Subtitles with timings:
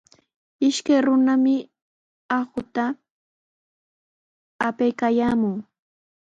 [0.67, 1.55] Ishkay runami
[2.39, 2.83] aquta
[4.67, 5.55] apaykaayaamun.